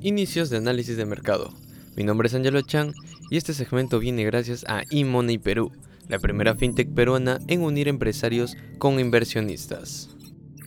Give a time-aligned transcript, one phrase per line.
[0.00, 1.50] Inicios de análisis de mercado.
[1.94, 2.94] Mi nombre es Angelo Chan
[3.28, 5.72] y este segmento viene gracias a eMoney Perú,
[6.08, 10.08] la primera fintech peruana en unir empresarios con inversionistas.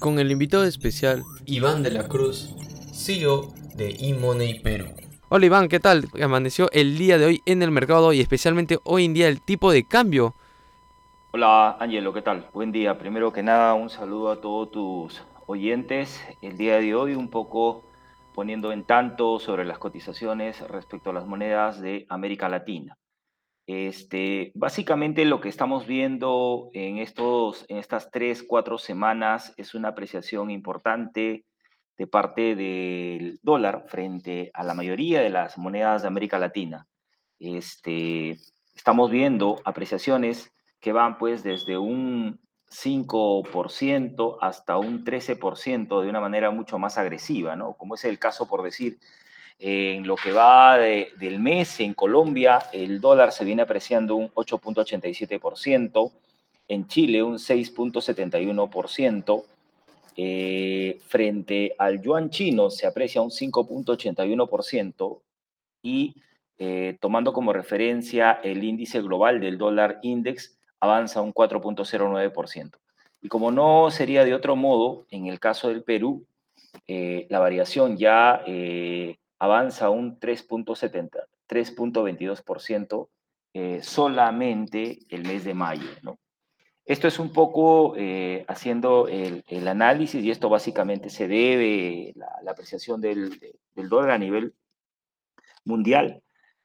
[0.00, 2.54] Con el invitado especial Iván de la Cruz,
[2.94, 4.86] CEO de eMoney Perú.
[5.28, 6.06] Hola Iván, ¿qué tal?
[6.22, 9.72] Amaneció el día de hoy en el mercado y especialmente hoy en día el tipo
[9.72, 10.34] de cambio.
[11.32, 12.48] Hola Angelo, ¿qué tal?
[12.54, 12.96] Buen día.
[12.96, 16.18] Primero que nada, un saludo a todos tus oyentes.
[16.40, 17.85] El día de hoy un poco
[18.36, 22.98] poniendo en tanto sobre las cotizaciones respecto a las monedas de América Latina.
[23.66, 29.88] Este, básicamente lo que estamos viendo en, estos, en estas tres, cuatro semanas es una
[29.88, 31.46] apreciación importante
[31.96, 36.86] de parte del dólar frente a la mayoría de las monedas de América Latina.
[37.38, 38.36] Este,
[38.74, 42.38] estamos viendo apreciaciones que van pues desde un
[42.70, 47.74] 5% hasta un 13% de una manera mucho más agresiva, ¿no?
[47.74, 48.98] Como es el caso, por decir,
[49.58, 56.12] en lo que va del mes en Colombia, el dólar se viene apreciando un 8.87%,
[56.68, 59.44] en Chile un 6.71%,
[60.18, 65.20] eh, frente al yuan chino se aprecia un 5.81%
[65.82, 66.14] y
[66.58, 72.78] eh, tomando como referencia el índice global del dólar index, avanza un 4.09%.
[73.22, 76.26] Y como no sería de otro modo, en el caso del Perú,
[76.86, 81.10] eh, la variación ya eh, avanza un 3.70,
[81.48, 83.08] 3.22%
[83.54, 85.88] eh, solamente el mes de mayo.
[86.84, 87.96] Esto es un poco
[88.46, 93.40] haciendo el, análisis y esto básicamente se debe la, la apreciación del,
[93.74, 94.54] dólar a nivel
[95.64, 96.22] mundial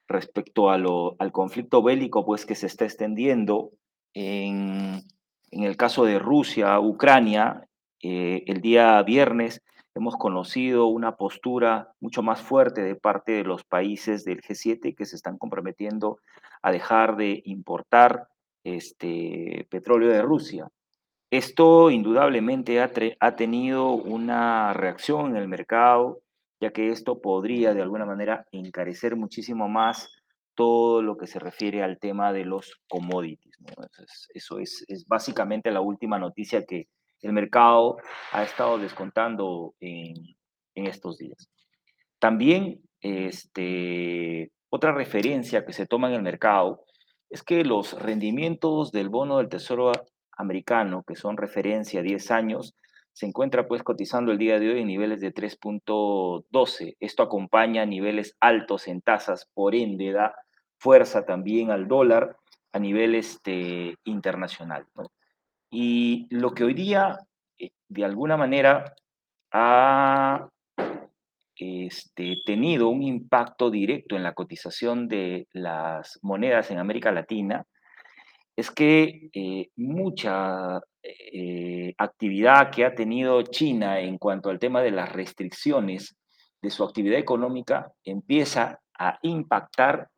[0.07, 3.71] respecto al conflicto bélico pues que se está extendiendo
[4.13, 5.03] en,
[5.51, 7.67] el caso de Rusia, Ucrania,
[8.01, 9.61] eh, el día viernes
[9.93, 15.05] hemos conocido una postura mucho más fuerte de parte de los países del G7 que
[15.05, 16.19] se están comprometiendo
[16.61, 18.27] a dejar de importar
[18.63, 20.69] este, petróleo de Rusia.
[21.29, 26.21] Esto indudablemente ha, ha, tenido una reacción en el mercado,
[26.59, 30.20] ya que esto podría de alguna manera encarecer muchísimo más
[30.55, 33.57] todo lo que se refiere al tema de los commodities.
[34.33, 36.87] Eso es, básicamente la última noticia que
[37.21, 37.97] el mercado
[38.31, 40.15] ha estado descontando en,
[40.73, 41.49] estos días.
[42.19, 46.85] También este, otra referencia que se toma en el mercado
[47.29, 49.91] es que los rendimientos del bono del Tesoro
[50.37, 52.75] americano, que son referencia a 10 años,
[53.13, 56.95] se encuentra pues cotizando el día de hoy en niveles de 3.12.
[56.99, 60.35] Esto acompaña niveles altos en tasas, por ende da
[60.77, 62.35] fuerza también al dólar
[62.71, 64.85] a nivel este, internacional.
[65.69, 67.19] Y lo que hoy día,
[67.59, 68.95] eh, de alguna manera,
[69.51, 70.49] ha
[71.55, 77.65] este, tenido un impacto directo en la cotización de las monedas en América Latina,
[78.55, 84.91] es que eh, mucha eh, actividad que ha tenido China en cuanto al tema de
[84.91, 86.15] las restricciones
[86.61, 90.09] de su actividad económica empieza a impactar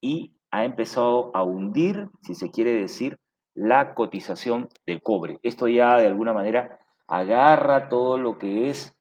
[0.00, 3.18] y ha empezado a hundir, si se quiere decir,
[3.54, 5.38] la cotización del cobre.
[5.42, 8.94] Esto ya de alguna manera agarra todo lo que es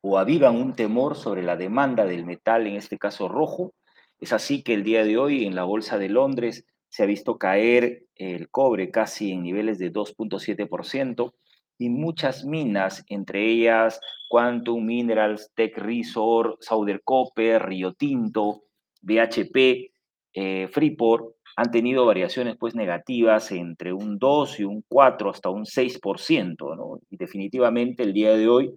[0.00, 3.72] o aviva un temor sobre la demanda del metal, en este caso rojo.
[4.18, 7.38] Es así que el día de hoy en la Bolsa de Londres se ha visto
[7.38, 11.34] caer el cobre casi en niveles de 2.7%
[11.76, 18.62] y muchas minas, entre ellas Quantum Minerals, Tech Resort, Southern Copper, Rio Tinto,
[19.02, 19.90] BHP,
[20.34, 25.64] eh, Freeport, han tenido variaciones pues negativas entre un 2 y un 4 hasta un
[25.64, 27.00] 6%, ¿no?
[27.10, 28.72] Y definitivamente el día de hoy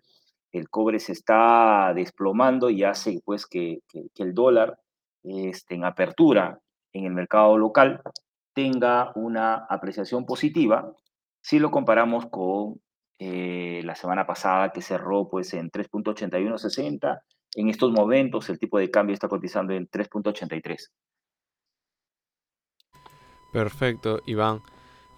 [0.51, 3.81] el cobre se está desplomando y hace pues que,
[4.15, 4.79] el dólar
[5.23, 6.59] este, en apertura
[6.97, 8.01] en el mercado local
[8.53, 10.91] tenga una apreciación positiva
[11.41, 12.81] si lo comparamos con
[13.19, 17.21] eh, la semana pasada que cerró pues en 3.8160.
[17.55, 20.89] En estos momentos el tipo de cambio está cotizando en 3.83.
[23.53, 24.61] Perfecto, Iván.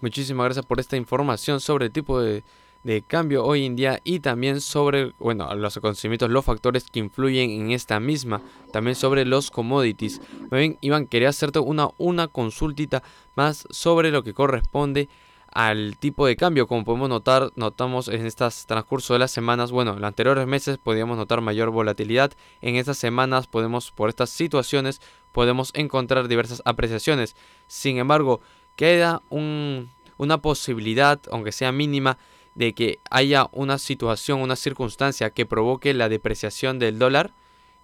[0.00, 2.42] Muchísimas gracias por esta información sobre el tipo de,
[2.82, 7.50] de cambio hoy en día y también sobre, bueno, los acontecimientos, los factores que influyen
[7.50, 8.42] en esta misma,
[8.72, 10.20] también sobre los commodities.
[10.50, 13.02] bien, Iván, quería hacerte una, una consultita
[13.36, 15.08] más sobre lo que corresponde
[15.52, 16.66] al tipo de cambio.
[16.66, 20.78] Como podemos notar, notamos en estas transcurso de las semanas, bueno, en los anteriores meses
[20.78, 22.32] podíamos notar mayor volatilidad.
[22.60, 25.00] En estas semanas podemos, por estas situaciones,
[25.32, 27.36] podemos encontrar diversas apreciaciones.
[27.66, 28.40] Sin embargo,
[28.76, 32.16] queda un, una posibilidad, aunque sea mínima,
[32.54, 37.32] de que haya una situación, una circunstancia que provoque la depreciación del dólar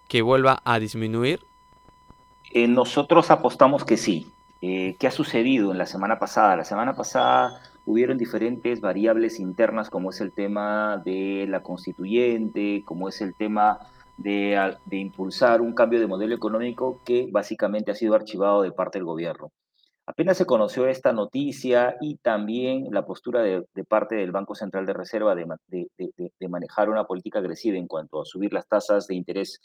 [0.09, 1.41] que vuelva a disminuir?
[2.53, 4.33] Eh, nosotros apostamos que sí.
[4.63, 6.57] Eh, ¿Qué ha sucedido en la semana pasada?
[6.57, 13.09] La semana pasada hubieron diferentes variables internas, como es el tema de la constituyente, como
[13.09, 13.79] es el tema
[14.17, 18.99] de, de, impulsar un cambio de modelo económico que básicamente ha sido archivado de parte
[18.99, 19.53] del gobierno.
[20.09, 24.93] Apenas se conoció esta noticia y también la postura de, parte del Banco Central de
[24.93, 29.61] Reserva de, manejar una política agresiva en cuanto a subir las tasas de interés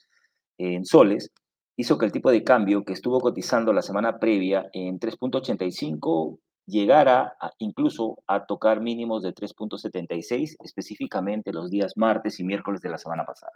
[0.57, 1.29] en soles,
[1.77, 7.35] hizo que el tipo de cambio que estuvo cotizando la semana previa en 3.85 llegara
[7.59, 13.25] incluso a tocar mínimos de 3.76, específicamente los días martes y miércoles de la semana
[13.25, 13.53] pasada.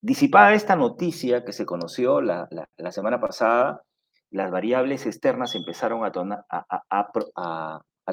[0.00, 2.48] Disipada esta noticia que se conoció la
[2.92, 3.82] semana pasada,
[4.36, 6.12] las variables externas empezaron a,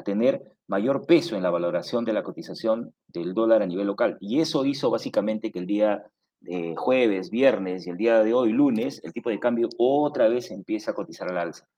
[0.04, 4.16] tener mayor peso en la valoración de la cotización del dólar a nivel local.
[4.20, 6.04] Y eso hizo básicamente que el día
[6.40, 10.50] de jueves, viernes y el día de hoy, lunes, el tipo de cambio otra vez
[10.50, 11.68] empieza a cotizar al alza.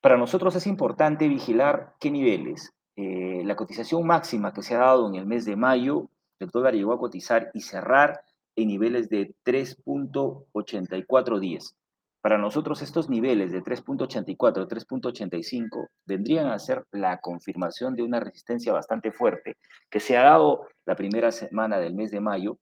[0.00, 2.72] Para nosotros es importante vigilar qué niveles.
[2.96, 6.08] Eh, la cotización máxima que se ha dado en el mes de mayo,
[6.40, 8.22] el dólar llegó a cotizar y cerrar
[8.56, 11.74] en niveles de 3.8410.
[12.24, 18.72] Para nosotros estos niveles de 3.84, 3.85 vendrían a ser la confirmación de una resistencia
[18.72, 19.58] bastante fuerte
[19.90, 22.56] que se ha dado la primera semana del mes de mayo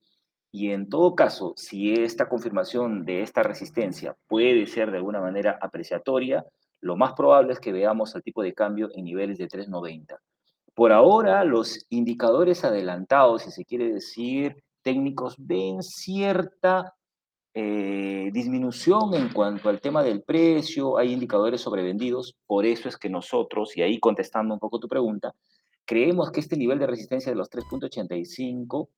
[0.51, 5.61] y en todo caso, si esta confirmación de esta resistencia puede ser de alguna manera
[5.63, 6.45] apreciatoria,
[6.81, 10.19] lo más probable es que veamos el tipo de cambio en niveles de 3.90.
[10.75, 16.97] Por ahora, los indicadores adelantados, si se quiere decir técnicos, ven cierta
[17.55, 23.11] eh, disminución en cuanto al tema del precio, hay indicadores sobrevendidos, por eso es que
[23.11, 25.35] nosotros, y ahí contestando un poco tu pregunta,
[25.85, 28.89] creemos que este nivel de resistencia de los 3.85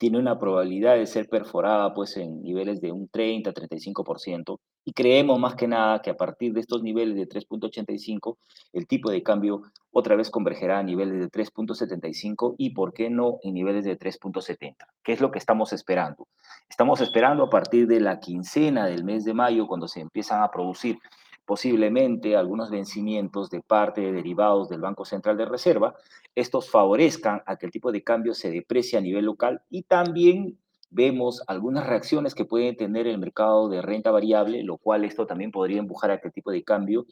[0.00, 5.56] tiene una probabilidad de ser perforada pues en niveles de un 30-35% y creemos más
[5.56, 8.38] que nada que a partir de estos niveles de 3.85
[8.72, 9.60] el tipo de cambio
[9.90, 14.74] otra vez convergerá a niveles de 3.75 y por qué no en niveles de 3.70,
[15.02, 16.28] que es lo que estamos esperando.
[16.70, 20.50] Estamos esperando a partir de la quincena del mes de mayo cuando se empiezan a
[20.50, 20.96] producir
[21.50, 25.96] posiblemente algunos vencimientos de parte de derivados del Banco Central de Reserva,
[26.36, 30.60] estos favorezcan a que el tipo de cambio se deprecie a nivel local y también
[30.90, 35.50] vemos algunas reacciones que puede tener el mercado de renta variable, lo cual esto también
[35.50, 37.06] podría empujar a que el tipo de cambio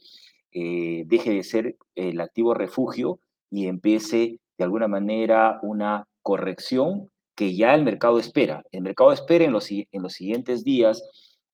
[0.52, 3.19] eh, deje de ser el activo refugio
[3.50, 8.62] y empiece de alguna manera una corrección que ya el mercado espera.
[8.70, 11.02] El mercado espera en los, en los siguientes días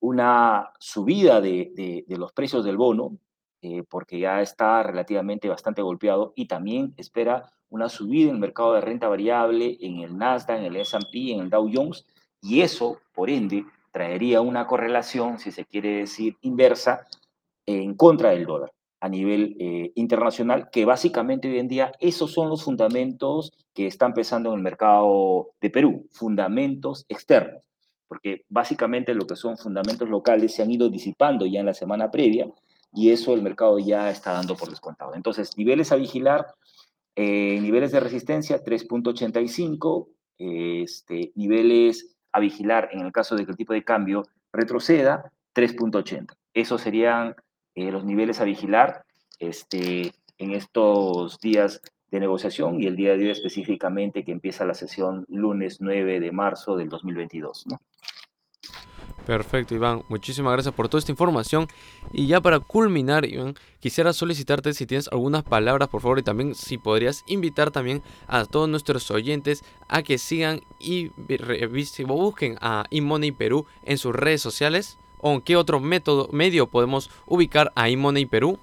[0.04, 3.16] una subida de, los precios del bono,
[3.62, 8.74] eh, porque ya está relativamente bastante golpeado, y también espera una subida en el mercado
[8.74, 12.04] de renta variable, en el Nasdaq, en el S&P, en el Dow Jones,
[12.42, 17.06] y eso, por ende, traería una correlación, si se quiere decir, inversa
[17.64, 22.50] en contra del dólar a nivel eh, internacional, que básicamente hoy en día esos son
[22.50, 27.64] los fundamentos que están pesando en el mercado de Perú, fundamentos externos
[28.14, 32.12] porque básicamente lo que son fundamentos locales se han ido disipando ya en la semana
[32.12, 32.46] previa
[32.92, 35.16] y eso el mercado ya está dando por descontado.
[35.16, 36.46] Entonces, niveles a vigilar,
[37.16, 40.06] eh, niveles de resistencia 3.85,
[40.38, 44.22] este, niveles a vigilar en el caso de que el tipo de cambio
[44.52, 46.36] retroceda 3.80.
[46.52, 47.34] Esos serían
[47.74, 49.04] eh, los niveles a vigilar
[49.40, 51.80] este, en estos días
[52.12, 56.30] de negociación y el día de hoy específicamente que empieza la sesión lunes 9 de
[56.30, 57.66] marzo del 2022.
[57.66, 57.80] ¿no?
[59.26, 60.02] Perfecto, Iván.
[60.08, 61.66] Muchísimas gracias por toda esta información.
[62.12, 66.54] Y ya para culminar, Iván, quisiera solicitarte si tienes algunas palabras, por favor, y también
[66.54, 71.10] si podrías invitar también a todos nuestros oyentes a que sigan y
[72.06, 74.98] busquen a eMoney Perú en sus redes sociales.
[75.26, 78.58] ¿O en qué otro método, medio podemos ubicar a eMoney Perú?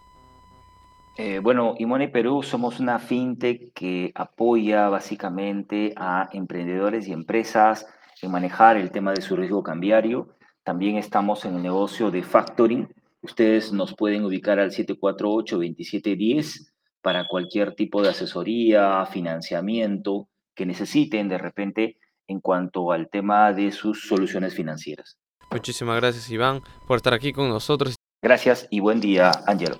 [1.18, 7.88] Eh, bueno, eMoney Perú somos una fintech que apoya básicamente a emprendedores y empresas
[8.22, 10.30] en manejar el tema de su riesgo cambiario.
[10.63, 12.88] También estamos en el negocio de factoring.
[13.22, 21.38] Ustedes nos pueden ubicar al 748-2710 para cualquier tipo de asesoría, financiamiento que necesiten de
[21.38, 25.18] repente en cuanto al tema de sus soluciones financieras.
[25.51, 27.96] Muchísimas gracias Iván por estar aquí con nosotros.
[28.22, 29.80] Gracias y buen día, Angelo.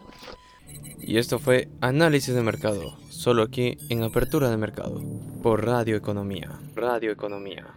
[1.00, 5.02] Y esto fue Análisis de Mercado, solo aquí en Apertura de Mercado,
[5.42, 6.60] por Radio Economía.
[6.76, 7.68] Radio Economía.